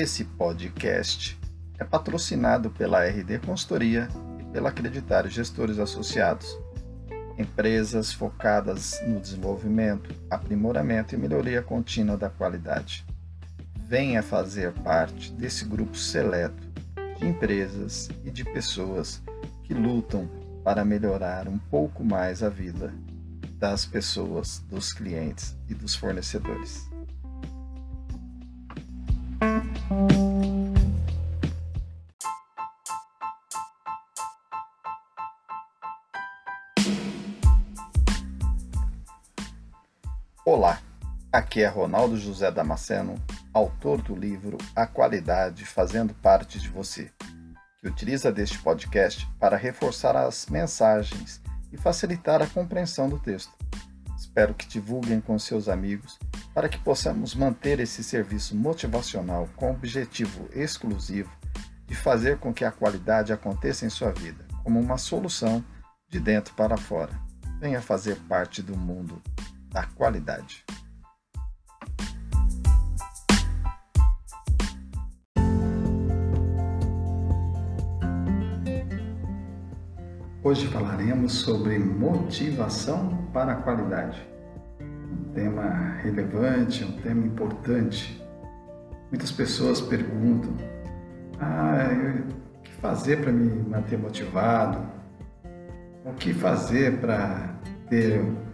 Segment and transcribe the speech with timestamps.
[0.00, 1.36] Esse podcast
[1.76, 4.06] é patrocinado pela RD Consultoria
[4.38, 6.56] e pela Acreditário Gestores Associados,
[7.36, 13.04] empresas focadas no desenvolvimento, aprimoramento e melhoria contínua da qualidade.
[13.88, 16.64] Venha fazer parte desse grupo seleto
[17.18, 19.20] de empresas e de pessoas
[19.64, 20.30] que lutam
[20.62, 22.94] para melhorar um pouco mais a vida
[23.58, 26.88] das pessoas, dos clientes e dos fornecedores.
[40.50, 40.80] Olá,
[41.30, 47.12] aqui é Ronaldo José Damasceno, autor do livro A Qualidade Fazendo Parte de Você,
[47.78, 53.52] que utiliza deste podcast para reforçar as mensagens e facilitar a compreensão do texto.
[54.16, 56.18] Espero que divulguem com seus amigos
[56.54, 61.30] para que possamos manter esse serviço motivacional com o objetivo exclusivo
[61.86, 65.62] de fazer com que a qualidade aconteça em sua vida, como uma solução
[66.08, 67.12] de dentro para fora.
[67.60, 69.20] Venha fazer parte do mundo
[69.78, 70.64] da qualidade.
[80.42, 84.26] Hoje falaremos sobre motivação para a qualidade.
[84.80, 88.20] Um tema relevante, um tema importante.
[89.10, 90.56] Muitas pessoas perguntam:
[91.38, 91.86] ah,
[92.56, 94.84] o que fazer para me manter motivado?
[96.04, 97.54] O que fazer para
[97.88, 98.47] ter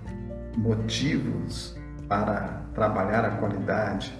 [0.57, 1.77] motivos
[2.09, 4.13] para trabalhar a qualidade?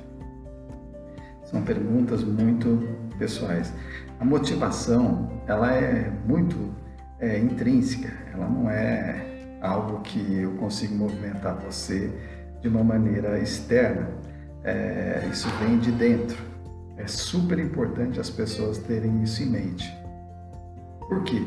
[1.45, 3.73] São perguntas muito pessoais.
[4.19, 6.75] A motivação, ela é muito
[7.21, 12.13] é intrínseca, ela não é algo que eu consigo movimentar você
[12.61, 14.09] de uma maneira externa.
[14.63, 16.37] É, isso vem de dentro.
[16.97, 19.91] É super importante as pessoas terem isso em mente.
[21.09, 21.43] Por quê?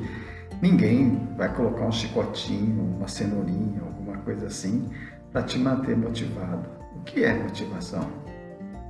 [0.61, 3.81] Ninguém vai colocar um chicotinho, uma cenourinha,
[4.27, 4.89] coisa assim,
[5.31, 6.67] para te manter motivado.
[6.97, 8.11] O que é motivação?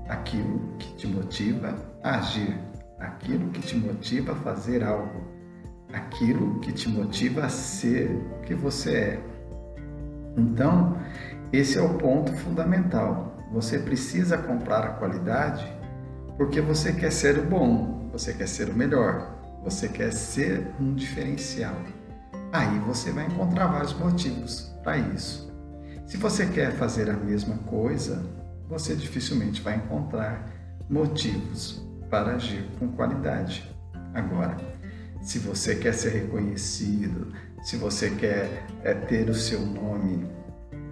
[0.10, 2.58] Aquilo que te motiva a agir,
[3.00, 5.38] aquilo que te motiva a fazer algo
[5.94, 9.20] aquilo que te motiva a ser o que você é.
[10.36, 10.98] Então,
[11.52, 13.38] esse é o ponto fundamental.
[13.54, 15.66] Você precisa comprar a qualidade
[16.36, 19.34] porque você quer ser o bom, você quer ser o melhor,
[19.64, 21.76] você quer ser um diferencial.
[22.52, 25.54] Aí você vai encontrar vários motivos para isso.
[26.06, 28.26] Se você quer fazer a mesma coisa,
[28.70, 30.50] você dificilmente vai encontrar
[30.90, 33.70] motivos para agir com qualidade.
[34.14, 34.56] Agora,
[35.22, 40.26] se você quer ser reconhecido, se você quer é, ter o seu nome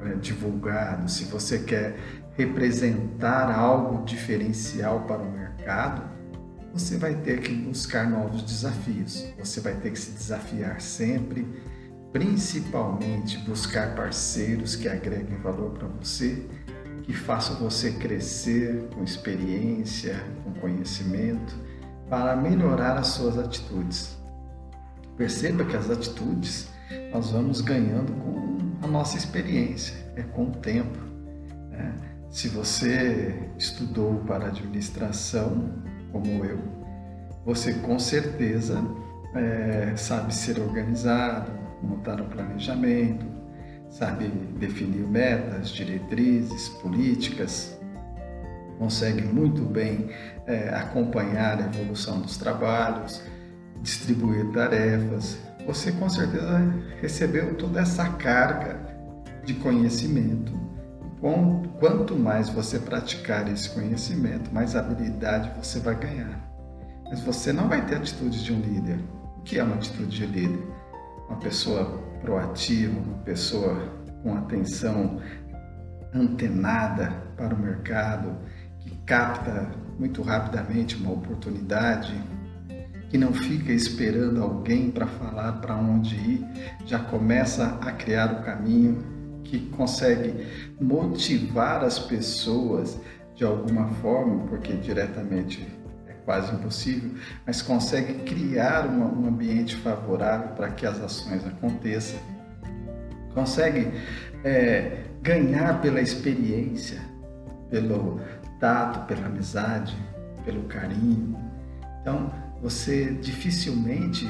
[0.03, 1.95] é, divulgado, se você quer
[2.35, 6.03] representar algo diferencial para o mercado,
[6.73, 9.25] você vai ter que buscar novos desafios.
[9.39, 11.47] Você vai ter que se desafiar sempre,
[12.15, 16.47] principalmente buscar parceiros que agreguem valor para você,
[17.03, 21.53] que façam você crescer com experiência, com conhecimento,
[22.09, 24.17] para melhorar as suas atitudes.
[25.17, 26.69] Perceba que as atitudes
[27.11, 30.97] nós vamos ganhando com a nossa experiência, é com o tempo.
[31.69, 31.95] Né?
[32.29, 35.69] Se você estudou para administração,
[36.13, 36.59] como eu,
[37.45, 38.81] você com certeza
[39.35, 43.25] é, sabe ser organizado, montar um planejamento,
[43.89, 44.27] sabe
[44.59, 47.79] definir metas, diretrizes, políticas,
[48.77, 50.09] consegue muito bem
[50.45, 53.21] é, acompanhar a evolução dos trabalhos,
[53.81, 55.37] distribuir tarefas.
[55.65, 56.59] Você com certeza
[57.01, 58.79] recebeu toda essa carga
[59.43, 60.53] de conhecimento.
[61.79, 66.39] Quanto mais você praticar esse conhecimento, mais habilidade você vai ganhar.
[67.05, 68.99] Mas você não vai ter atitudes de um líder.
[69.37, 70.74] O que é uma atitude de líder?
[71.27, 71.85] Uma pessoa
[72.21, 73.75] proativa, uma pessoa
[74.23, 75.19] com atenção
[76.13, 78.35] antenada para o mercado,
[78.79, 82.13] que capta muito rapidamente uma oportunidade,
[83.09, 86.45] que não fica esperando alguém para falar para onde ir,
[86.85, 89.03] já começa a criar o caminho,
[89.43, 90.47] que consegue
[90.81, 92.99] motivar as pessoas
[93.35, 95.65] de alguma forma, porque diretamente
[96.25, 97.11] quase impossível,
[97.45, 102.19] mas consegue criar uma, um ambiente favorável para que as ações aconteçam,
[103.33, 103.91] consegue
[104.43, 106.99] é, ganhar pela experiência,
[107.69, 108.19] pelo
[108.59, 109.95] tato, pela amizade,
[110.43, 111.37] pelo carinho.
[112.01, 112.31] Então,
[112.61, 114.27] você dificilmente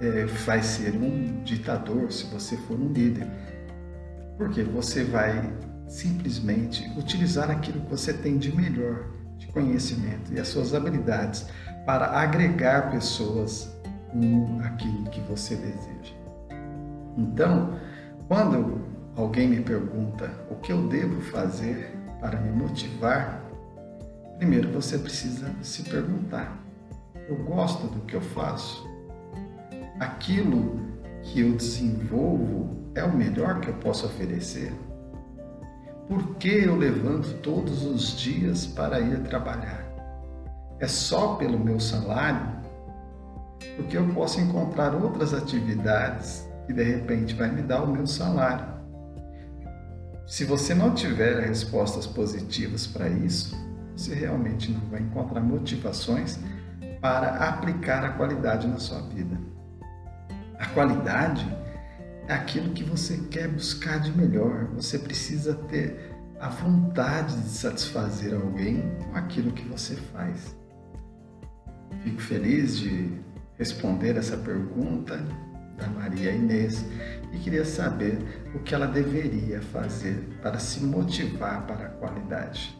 [0.00, 3.26] é, vai ser um ditador se você for um líder.
[4.36, 5.52] Porque você vai
[5.88, 9.06] simplesmente utilizar aquilo que você tem de melhor,
[9.54, 11.46] conhecimento e as suas habilidades
[11.86, 13.74] para agregar pessoas
[14.10, 16.14] com aquilo que você deseja.
[17.16, 17.78] Então,
[18.28, 18.80] quando
[19.16, 23.40] alguém me pergunta o que eu devo fazer para me motivar,
[24.36, 26.58] primeiro você precisa se perguntar:
[27.28, 28.84] eu gosto do que eu faço?
[30.00, 30.80] Aquilo
[31.22, 34.72] que eu desenvolvo é o melhor que eu posso oferecer?
[36.08, 39.84] Por que eu levanto todos os dias para ir trabalhar?
[40.78, 42.46] É só pelo meu salário?
[43.76, 48.66] Porque eu posso encontrar outras atividades que de repente vai me dar o meu salário.
[50.26, 53.56] Se você não tiver respostas positivas para isso,
[53.96, 56.38] você realmente não vai encontrar motivações
[57.00, 59.38] para aplicar a qualidade na sua vida.
[60.58, 61.46] A qualidade
[62.32, 64.66] aquilo que você quer buscar de melhor.
[64.74, 70.56] Você precisa ter a vontade de satisfazer alguém com aquilo que você faz.
[72.02, 73.10] Fico feliz de
[73.56, 75.16] responder essa pergunta
[75.78, 76.84] da Maria Inês
[77.32, 78.18] e queria saber
[78.54, 82.78] o que ela deveria fazer para se motivar para a qualidade.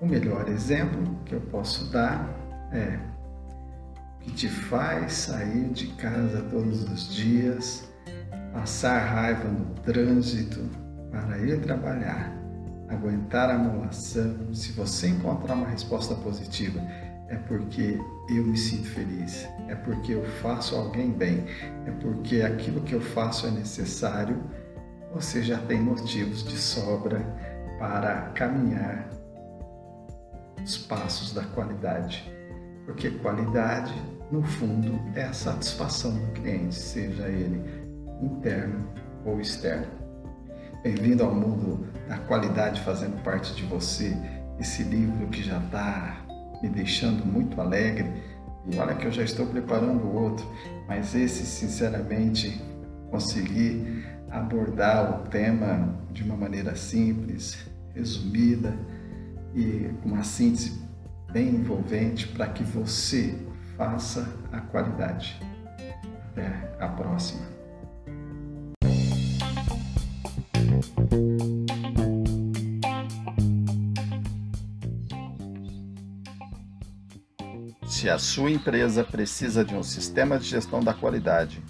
[0.00, 2.28] O melhor exemplo que eu posso dar
[2.72, 2.98] é
[4.20, 7.91] que te faz sair de casa todos os dias,
[8.52, 10.60] passar raiva no trânsito
[11.10, 12.32] para ir trabalhar,
[12.88, 14.54] aguentar a amolação.
[14.54, 16.80] Se você encontrar uma resposta positiva,
[17.28, 21.44] é porque eu me sinto feliz, é porque eu faço alguém bem,
[21.86, 24.42] é porque aquilo que eu faço é necessário,
[25.14, 27.20] você já tem motivos de sobra
[27.78, 29.08] para caminhar
[30.62, 32.30] os passos da qualidade.
[32.84, 33.94] Porque qualidade,
[34.30, 37.81] no fundo, é a satisfação do cliente, seja ele
[38.22, 38.86] interno
[39.24, 39.86] ou externo.
[40.82, 44.16] Bem-vindo ao mundo da qualidade fazendo parte de você,
[44.58, 46.24] esse livro que já está
[46.62, 48.10] me deixando muito alegre.
[48.70, 50.46] E olha que eu já estou preparando outro,
[50.86, 52.62] mas esse, sinceramente,
[53.10, 57.58] consegui abordar o tema de uma maneira simples,
[57.94, 58.72] resumida
[59.54, 60.80] e com uma síntese
[61.32, 63.36] bem envolvente para que você
[63.76, 65.40] faça a qualidade.
[66.30, 67.61] Até a próxima.
[78.02, 81.62] Se a sua empresa precisa de um sistema de gestão da qualidade,